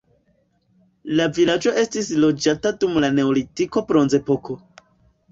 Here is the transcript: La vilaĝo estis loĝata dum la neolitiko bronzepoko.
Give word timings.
La 1.17 1.25
vilaĝo 1.37 1.73
estis 1.81 2.09
loĝata 2.23 2.71
dum 2.83 2.97
la 3.03 3.11
neolitiko 3.19 3.83
bronzepoko. 3.91 4.57